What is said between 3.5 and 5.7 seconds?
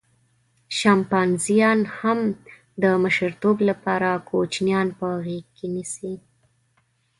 لپاره کوچنیان په غېږه کې